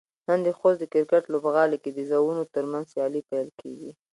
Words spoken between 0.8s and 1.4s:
د کرکټ